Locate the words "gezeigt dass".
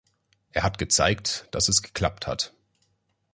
0.79-1.69